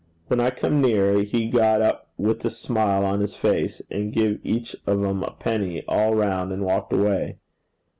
[0.29, 4.39] When I come near, he got up with a smile on his face, and give
[4.43, 7.37] each on 'em a penny all round, and walked away.